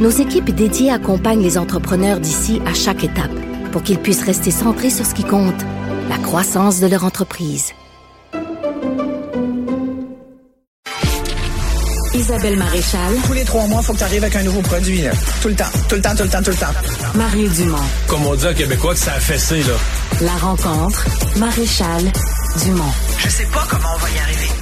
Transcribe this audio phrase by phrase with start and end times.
[0.00, 3.30] nos équipes dédiées accompagnent les entrepreneurs d'ici à chaque étape
[3.70, 5.60] pour qu'ils puissent rester centrés sur ce qui compte,
[6.08, 7.72] la croissance de leur entreprise.
[12.12, 15.02] Isabelle Maréchal, Tous les trois mois, il faut que tu arrives avec un nouveau produit.
[15.02, 15.12] Là.
[15.40, 16.74] Tout le temps, tout le temps, tout le temps, tout le temps.
[17.14, 17.78] Mario Dumont.
[18.08, 19.74] Comme on dit en québécois que ça a fessé, là.
[20.20, 21.06] La rencontre,
[21.36, 22.02] Maréchal
[22.64, 22.92] Dumont.
[23.18, 24.59] Je sais pas comment on va y arriver.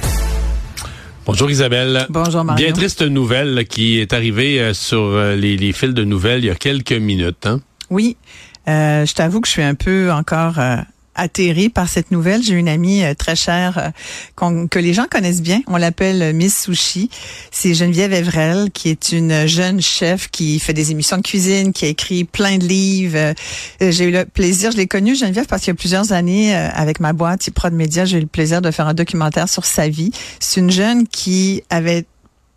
[1.29, 2.07] Bonjour Isabelle.
[2.09, 2.65] Bonjour, Mario.
[2.65, 6.47] Bien triste nouvelle qui est arrivée euh, sur euh, les, les fils de nouvelles il
[6.47, 7.45] y a quelques minutes.
[7.45, 7.61] Hein?
[7.91, 8.17] Oui,
[8.67, 10.77] euh, je t'avoue que je suis un peu encore euh,
[11.15, 12.43] atterrée par cette nouvelle.
[12.43, 13.91] J'ai une amie euh, très chère
[14.39, 15.61] euh, que les gens connaissent bien.
[15.67, 17.09] On l'appelle euh, Miss Sushi.
[17.51, 21.85] C'est Geneviève Evrel, qui est une jeune chef qui fait des émissions de cuisine, qui
[21.85, 23.33] a écrit plein de livres.
[23.81, 26.99] J'ai eu le plaisir, je l'ai connue, Geneviève, parce qu'il y a plusieurs années, avec
[26.99, 30.11] ma boîte Iprod Media, j'ai eu le plaisir de faire un documentaire sur sa vie.
[30.39, 32.05] C'est une jeune qui avait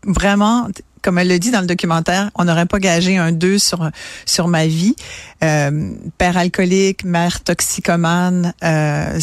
[0.05, 0.69] vraiment
[1.03, 3.91] comme elle le dit dans le documentaire, on n'aurait pas gagé un 2 sur
[4.27, 4.95] sur ma vie.
[5.44, 9.19] Euh, père alcoolique, mère toxicomane, euh,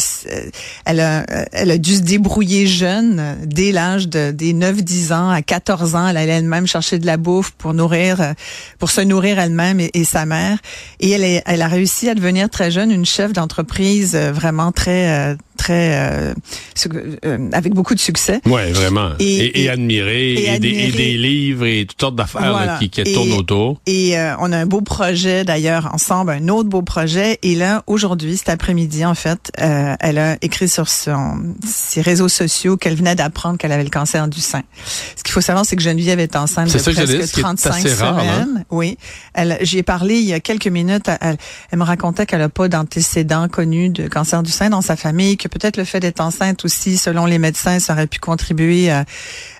[0.84, 5.40] elle a elle a dû se débrouiller jeune dès l'âge de des 9-10 ans à
[5.42, 8.34] 14 ans, elle allait elle-même chercher de la bouffe pour nourrir
[8.78, 10.58] pour se nourrir elle-même et, et sa mère
[11.00, 14.72] et elle est, elle a réussi à devenir très jeune une chef d'entreprise euh, vraiment
[14.72, 16.34] très euh, très euh,
[17.24, 18.40] euh, avec beaucoup de succès.
[18.46, 19.10] Ouais, vraiment.
[19.18, 19.60] Et-
[20.38, 22.78] Et, et et- des livres et toutes sortes d'affaires Voilà.
[22.78, 23.80] qui, qui Et- tournent autour.
[23.86, 27.38] Et euh, on a un beau projet d'ailleurs ensemble, un autre beau projet.
[27.42, 32.28] Et là, aujourd'hui, cet après-midi, en fait, euh, elle a écrit sur son, ses réseaux
[32.28, 34.62] sociaux qu'elle venait d'apprendre qu'elle avait le cancer du sein.
[35.16, 37.28] Ce qu'il faut savoir, c'est que Geneviève est enceinte de ça que j'allais presque dire,
[37.28, 38.22] ce qui est 35 assez rare, hein.
[38.22, 38.64] semaines.
[38.70, 38.98] Oui.
[39.34, 41.08] Elle, j'y ai parlé il y a quelques minutes.
[41.20, 41.36] Elle,
[41.70, 45.36] elle me racontait qu'elle n'a pas d'antécédents connus de cancer du sein dans sa famille,
[45.36, 49.04] que peut-être le fait d'être enceinte aussi, selon les médecins, ça aurait pu contribuer à,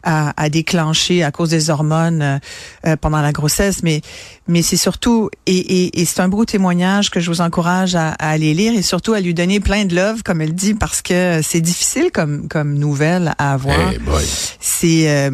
[0.03, 2.39] à, à déclencher à cause des hormones euh,
[2.87, 3.83] euh, pendant la grossesse.
[3.83, 4.01] Mais,
[4.49, 8.11] mais c'est surtout, et, et, et c'est un beau témoignage que je vous encourage à,
[8.13, 11.03] à aller lire et surtout à lui donner plein de love, comme elle dit, parce
[11.03, 13.93] que c'est difficile comme, comme nouvelle à avoir.
[13.93, 13.99] Eh.
[14.61, 15.31] C'est euh,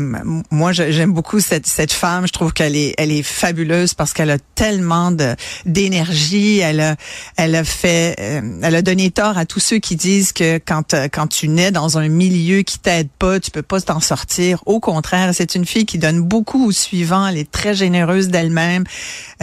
[0.50, 2.26] moi j'aime beaucoup cette cette femme.
[2.26, 5.34] Je trouve qu'elle est elle est fabuleuse parce qu'elle a tellement de
[5.64, 6.58] d'énergie.
[6.58, 6.96] Elle a
[7.36, 10.94] elle a fait euh, elle a donné tort à tous ceux qui disent que quand
[10.94, 14.62] euh, quand tu nais dans un milieu qui t'aide pas, tu peux pas t'en sortir.
[14.66, 17.26] Au contraire, c'est une fille qui donne beaucoup aux suivants.
[17.26, 18.84] Elle est très généreuse d'elle-même.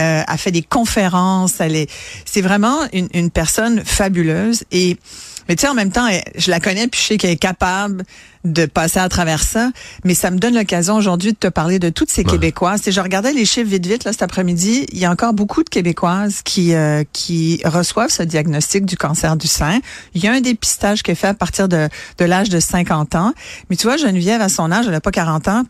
[0.00, 1.54] Euh, elle fait des conférences.
[1.60, 1.90] Elle est
[2.24, 4.96] c'est vraiment une une personne fabuleuse et
[5.46, 7.36] mais tu sais, en même temps, elle- je la connais puis je sais qu'elle est
[7.36, 8.04] capable
[8.46, 9.70] de passer à travers ça.
[10.02, 12.30] Mais ça me donne l'occasion aujourd'hui de te parler de toutes ces Ouais.
[12.30, 12.86] Québécoises.
[12.88, 14.86] Et je regardais les chiffres vite vite là cet après-midi.
[14.90, 19.36] Il y a encore beaucoup de Québécoises qui euh, qui reçoivent ce diagnostic du cancer
[19.36, 19.80] du sein.
[20.14, 23.14] Il y a un dépistage qui est fait à partir de, de l'âge de 50
[23.14, 23.34] ans.
[23.68, 25.64] Mais tu vois, Geneviève, à son âge, elle n'a pas 40 ans.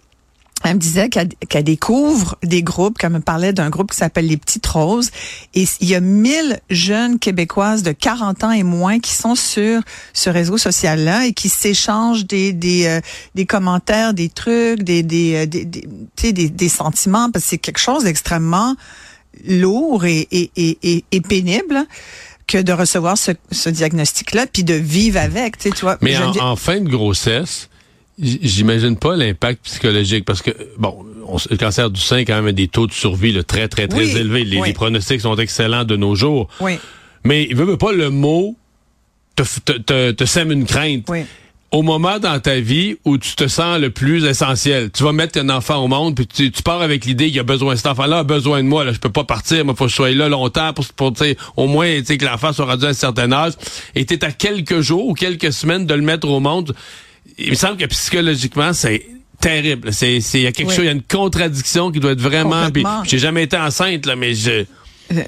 [0.65, 4.27] Elle me disait qu'elle qu'elle découvre des groupes, qu'elle me parlait d'un groupe qui s'appelle
[4.27, 5.11] les Petites Roses.
[5.55, 9.83] Et il y a 1000 jeunes Québécoises de 40 ans et moins qui sont sur
[10.15, 13.01] ce réseau social-là et qui s'échangent des, des, euh,
[13.35, 17.59] des commentaires, des trucs, des, des, euh, des, des, des, des sentiments, parce que c'est
[17.59, 18.75] quelque chose d'extrêmement
[19.47, 21.87] lourd et, et, et, et, pénible
[22.47, 25.59] que de recevoir ce, ce diagnostic-là, puis de vivre avec.
[25.59, 27.69] Tu sais, tu vois, Mais en, fin de grossesse,
[28.19, 32.53] j'imagine pas l'impact psychologique parce que, bon, on le cancer du sein, quand même, a
[32.53, 34.45] des taux de survie là, très, très, très Oui, élevés.
[34.45, 34.69] Les, oui.
[34.69, 36.49] les pronostics sont excellents de nos jours.
[36.61, 36.79] Oui,
[37.25, 38.57] Mais il veut veut pas le mot
[39.37, 41.05] te, te, te, te sème une crainte.
[41.09, 41.21] oui.
[41.71, 45.41] Au moment dans ta vie où tu te sens le plus essentiel, tu vas mettre
[45.41, 48.19] un enfant au monde, puis tu, tu pars avec l'idée qu'il a besoin, cet enfant-là
[48.19, 50.29] a besoin de moi, là, je peux pas partir, moi, faut que je sois là
[50.29, 53.55] longtemps pour, tu au moins, tu que l'enfant soit rendu à un certain âge,
[53.97, 56.77] et t'es à quelques jours ou quelques semaines de le mettre au monde.
[57.39, 59.07] Il me semble que psychologiquement, c'est
[59.41, 59.93] terrible.
[59.93, 60.75] C'est, c'est, il y a quelque Oui.
[60.75, 62.69] chose, il y a une contradiction qui doit être vraiment,
[63.05, 64.65] j'ai jamais été enceinte, là, mais je,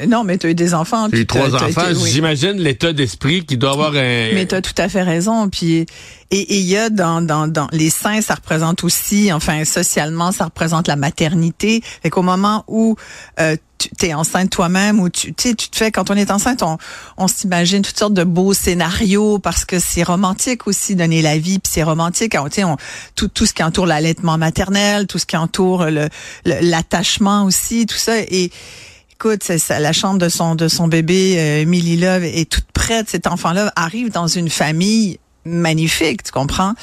[0.08, 1.08] Non, mais tu as eu des enfants.
[1.12, 2.10] j'ai eu trois enfants, oui.
[2.10, 5.48] j'imagine l'état d'esprit qui doit avoir un, Mais tu as tout à fait raison.
[5.48, 5.86] Puis
[6.30, 10.32] et et il y a dans, dans, dans les seins, ça représente aussi, enfin socialement,
[10.32, 11.82] ça représente la maternité.
[12.02, 12.96] Fait qu'au moment où
[13.38, 16.30] euh, tu es enceinte toi-même ou tu, tu sais, tu te fais quand on est
[16.30, 16.78] enceinte, on,
[17.18, 21.58] on s'imagine toutes sortes de beaux scénarios parce que c'est romantique aussi donner la vie,
[21.58, 22.32] puis c'est romantique.
[22.32, 22.76] Tu sais, on,
[23.14, 26.08] tout tout ce qui entoure l'allaitement maternel, tout ce qui entoure le
[26.46, 28.50] le- l'attachement aussi, tout ça et
[29.16, 33.08] écoute, c'est la chambre de son de son bébé euh, Love est toute prête.
[33.08, 36.74] Cet enfant-là arrive dans une famille magnifique, tu comprends?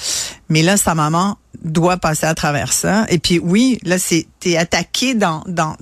[0.50, 3.06] Mais là, sa maman doit passer à travers ça.
[3.10, 5.76] Et puis oui, là, c'est t'es attaqué dans dans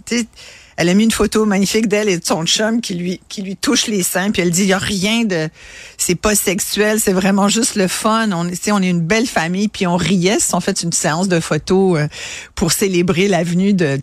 [0.81, 3.55] elle a mis une photo magnifique d'elle et de son chum qui lui qui lui
[3.55, 5.47] touche les seins puis elle dit il y a rien de
[5.95, 8.31] c'est pas sexuel, c'est vraiment juste le fun.
[8.31, 11.39] On est on est une belle famille puis on riait, en fait une séance de
[11.39, 12.07] photos euh,
[12.55, 13.97] pour célébrer l'avenue de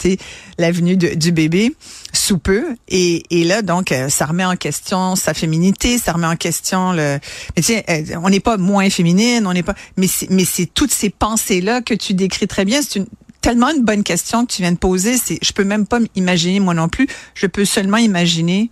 [1.17, 1.75] du bébé
[2.13, 2.65] sous peu.
[2.87, 6.93] Et, et là donc euh, ça remet en question sa féminité, ça remet en question
[6.93, 7.19] le
[7.57, 11.61] mais euh, on n'est pas moins féminine, on n'est pas mais c'est toutes ces pensées
[11.61, 13.07] là que tu décris très bien, c'est une
[13.41, 15.17] tellement une bonne question que tu viens de poser.
[15.17, 17.07] C'est, je peux même pas imaginer moi non plus.
[17.35, 18.71] Je peux seulement imaginer.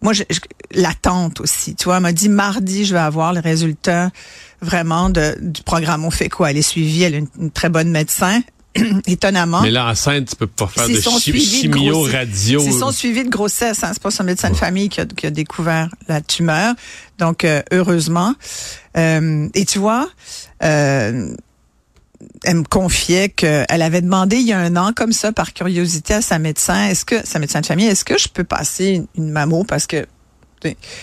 [0.00, 0.12] Moi,
[0.72, 1.76] l'attente aussi.
[1.76, 4.10] Tu vois, elle m'a dit mardi, je vais avoir les résultats
[4.60, 6.04] vraiment de, du programme.
[6.04, 7.02] On fait quoi Elle est suivie.
[7.02, 8.40] Elle est une, très bonne médecin.
[9.06, 9.60] Étonnamment.
[9.60, 12.62] Mais là, enceinte, tu peux pas faire de chimio radio.
[12.64, 13.84] C'est son suivi de grossesse.
[13.84, 13.90] Hein.
[13.92, 16.74] C'est pas son médecin de famille qui a, qui a, découvert la tumeur.
[17.18, 18.34] Donc, euh, heureusement.
[18.96, 20.08] Euh, et tu vois,
[20.64, 21.34] euh,
[22.44, 26.14] elle me confiait qu'elle avait demandé il y a un an, comme ça, par curiosité
[26.14, 29.30] à sa médecin, est-ce que, sa médecin de famille, est-ce que je peux passer une,
[29.30, 29.64] mammo?
[29.64, 30.06] Parce que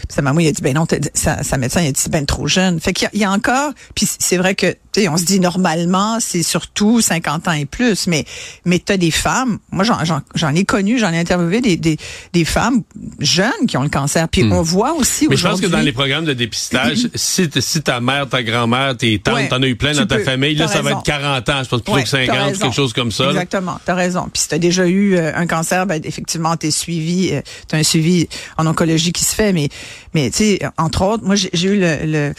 [0.08, 2.80] sa maman, il a dit, ben non, sa, médecin, il a dit, ben trop jeune.
[2.80, 6.44] Fait qu'il y, y, a encore, puis c'est vrai que on se dit normalement, c'est
[6.44, 8.26] surtout 50 ans et plus, mais
[8.66, 11.98] mais tu as des femmes, moi j'en ai connu, j'en ai interviewé des, des,
[12.34, 12.82] des, femmes
[13.20, 14.28] jeunes qui ont le cancer.
[14.28, 14.54] Puis hmm.
[14.54, 18.00] on voit aussi Mais je pense que dans les programmes de dépistage, si, si ta
[18.00, 20.92] mère, ta grand-mère, tes tantes, t'en as eu plein dans ta famille, là ça va
[20.92, 23.30] être 40 ans, je pense plutôt que 50, quelque chose comme ça.
[23.30, 24.28] Exactement, t'as raison.
[24.32, 27.84] Puis si t'as déjà eu euh, un cancer, ben effectivement t'es suivi, euh, t'as un
[27.84, 28.28] suivi
[28.58, 29.70] en oncologie qui se fait, mais
[30.14, 32.34] mais tu sais, entre autres, moi j'ai eu le, le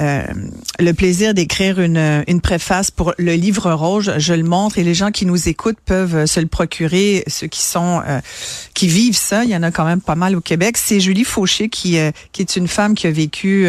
[0.00, 0.24] euh,
[0.78, 4.12] le plaisir d'écrire une, une préface pour le livre rouge.
[4.18, 7.22] Je le montre et les gens qui nous écoutent peuvent se le procurer.
[7.26, 8.20] Ceux qui sont euh,
[8.74, 10.76] qui vivent ça, il y en a quand même pas mal au Québec.
[10.78, 13.66] C'est Julie Fauché qui euh, qui est une femme qui a vécu,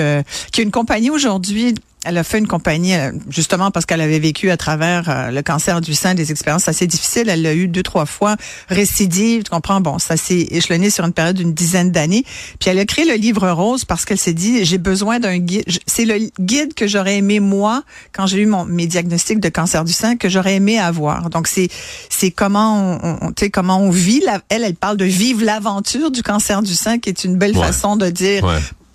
[0.51, 4.19] qui a une compagnie aujourd'hui elle a fait une compagnie euh, justement parce qu'elle avait
[4.19, 7.29] vécu à travers euh, le cancer du sein des expériences assez difficiles.
[7.29, 8.37] Elle l'a eu deux trois fois
[8.69, 9.43] récidive.
[9.43, 9.81] Tu comprends?
[9.81, 12.23] Bon, ça s'est échelonné sur une période d'une dizaine d'années.
[12.59, 15.63] Puis elle a créé le livre rose parce qu'elle s'est dit j'ai besoin d'un guide.
[15.85, 17.83] C'est le guide que j'aurais aimé moi
[18.13, 21.29] quand j'ai eu mon mes diagnostics de cancer du sein que j'aurais aimé avoir.
[21.29, 21.69] Donc c'est
[22.09, 24.21] c'est comment on, tu sais comment on vit.
[24.25, 27.55] La, elle elle parle de vivre l'aventure du cancer du sein qui est une belle
[27.55, 28.43] façon de dire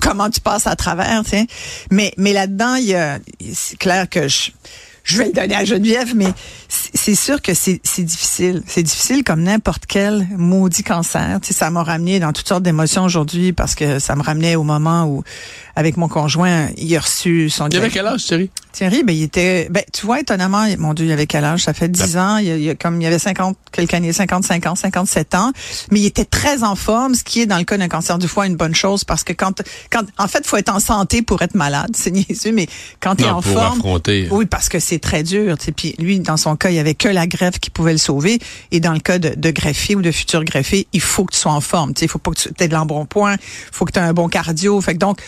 [0.07, 1.47] comment tu passes à travers, tu sais.
[1.91, 3.19] Mais, mais là-dedans, il y a,
[3.53, 4.51] c'est clair que je,
[5.05, 6.29] je vais le donner à Geneviève, mais
[6.69, 8.63] c'est sûr que c'est difficile.
[8.67, 11.39] C'est difficile comme n'importe quel maudit cancer.
[11.41, 14.57] Tu sais, ça m'a ramené dans toutes sortes d'émotions aujourd'hui parce que ça me ramenait
[14.57, 15.23] au moment où,
[15.77, 17.69] avec mon conjoint, il a reçu son...
[17.69, 18.51] Il avait quel âge, Thierry?
[18.77, 21.63] Thierry, ben, il était, ben, tu vois, étonnamment, mon Dieu, il avait quel âge?
[21.65, 22.21] Ça fait 10 ben.
[22.21, 22.37] ans.
[22.37, 25.51] Il, il, comme il avait 50, quelques années, 55 ans, 57 ans.
[25.91, 28.29] Mais il était très en forme, ce qui est, dans le cas d'un cancer du
[28.29, 31.41] foie, une bonne chose parce que quand, quand, en fait, faut être en santé pour
[31.41, 31.89] être malade.
[31.95, 32.67] C'est niaiseux, mais
[33.01, 33.79] quand tu es en pour forme.
[33.79, 34.29] Affronter.
[34.31, 35.57] Oui, parce que c'est très dur.
[35.57, 37.99] Tu puis lui, dans son cas, il y avait que la greffe qui pouvait le
[37.99, 38.39] sauver.
[38.73, 41.41] Et dans le cas de, de greffier ou de futur greffier, il faut que tu
[41.41, 41.95] sois en forme.
[41.95, 43.37] Tu sais, il faut pas que tu aies de l'embonpoint.
[43.37, 44.79] Il faut que tu aies un bon cardio.
[44.83, 45.19] Fait que donc,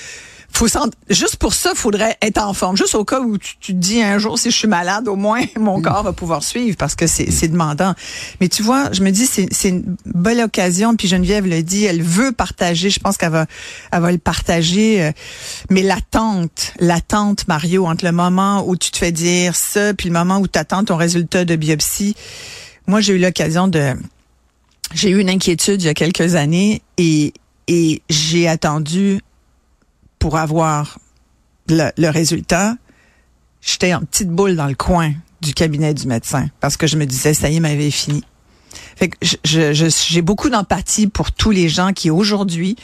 [0.52, 0.66] faut
[1.08, 2.76] juste pour ça, il faudrait être en forme.
[2.76, 5.42] Juste au cas où tu, te dis un jour, si je suis malade, au moins
[5.56, 7.94] mon corps va pouvoir suivre parce que c'est demandant.
[8.40, 10.96] Mais tu vois, je me dis, c'est une belle occasion.
[10.96, 12.90] Puis Geneviève le dit, elle veut partager.
[12.90, 13.46] Je pense qu'elle va,
[13.92, 15.02] elle va le partager.
[15.02, 15.12] Euh,
[15.70, 20.12] mais l'attente, l'attente, Mario, entre le moment où tu te fais dire ça, puis le
[20.12, 22.16] moment où tu attends ton résultat de biopsie.
[22.86, 23.94] Moi, j'ai eu l'occasion de...
[24.94, 27.34] J'ai eu une inquiétude il y a quelques années et,
[27.68, 29.20] et j'ai attendu
[30.18, 30.98] pour avoir
[31.68, 32.74] le, résultat,
[33.60, 37.06] j'étais en petite boule dans le coin du cabinet du médecin parce que je me
[37.06, 38.24] disais, ça y est, m'avait fini.
[38.96, 42.76] Fait que j'ai beaucoup d'empathie pour tous les gens qui aujourd'hui,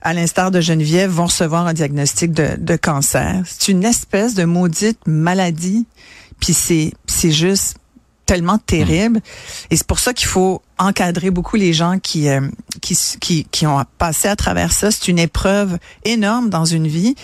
[0.00, 3.42] à l'instar de Geneviève, vont recevoir un diagnostic de, de cancer.
[3.46, 5.86] C'est une espèce de maudite maladie.
[6.38, 7.76] Puis c'est c'est juste
[8.30, 9.20] tellement terrible.
[9.70, 12.40] Et c'est pour ça qu'il faut encadrer beaucoup les gens qui, euh,
[12.80, 14.92] qui, qui, qui, ont passé à travers ça.
[14.92, 17.16] C'est une épreuve énorme dans une vie.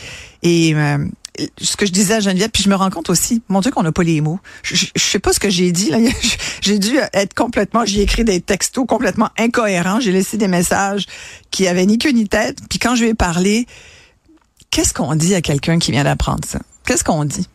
[0.43, 0.99] Et euh,
[1.59, 3.85] ce que je disais à Geneviève, puis je me rends compte aussi, mon Dieu qu'on
[3.85, 4.41] n'a pas les mots.
[4.65, 5.91] Je, je, sais pas ce que j'ai dit.
[5.91, 5.99] là.
[6.61, 10.01] J'ai dû être complètement, j'ai écrit des textos complètement incohérents.
[10.01, 11.07] J'ai laissé des messages
[11.53, 12.59] qui avaient ni queue ni tête.
[12.69, 13.69] Puis quand je lui ai parlé,
[14.73, 16.59] qu'est-ce qu'on dit à quelqu'un qui vient d'apprendre ça?
[16.85, 17.47] Qu'est-ce qu'on dit?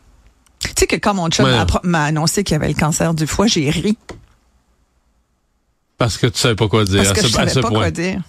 [0.92, 1.48] Que quand mon chum
[1.84, 3.96] m'a annoncé qu'il avait le cancer du foie, j'ai ri.
[5.96, 7.02] Parce que tu savais pas quoi dire.
[7.02, 8.20] Parce que je savais pas quoi dire.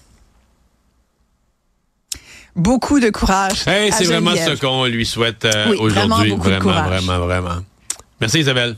[2.56, 3.64] Beaucoup de courage.
[3.66, 6.36] c'est vraiment ce qu'on lui souhaite euh, aujourd'hui.
[6.36, 7.58] Vraiment, vraiment, vraiment.
[8.22, 8.78] Merci Isabelle.